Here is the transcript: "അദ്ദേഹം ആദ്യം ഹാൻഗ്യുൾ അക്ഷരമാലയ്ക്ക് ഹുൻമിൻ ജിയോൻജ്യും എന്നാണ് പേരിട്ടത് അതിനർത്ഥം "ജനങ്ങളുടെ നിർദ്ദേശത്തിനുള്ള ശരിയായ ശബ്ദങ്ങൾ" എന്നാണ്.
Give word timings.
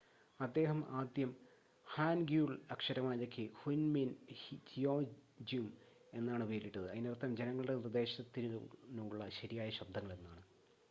"അദ്ദേഹം 0.39 0.79
ആദ്യം 0.99 1.31
ഹാൻഗ്യുൾ 1.87 2.61
അക്ഷരമാലയ്ക്ക് 2.71 3.45
ഹുൻമിൻ 3.59 4.09
ജിയോൻജ്യും 4.69 5.67
എന്നാണ് 6.13 6.45
പേരിട്ടത് 6.45 6.87
അതിനർത്ഥം 6.89 7.35
"ജനങ്ങളുടെ 7.35 7.75
നിർദ്ദേശത്തിനുള്ള 7.77 9.29
ശരിയായ 9.39 9.69
ശബ്ദങ്ങൾ" 9.79 10.13
എന്നാണ്. 10.17 10.43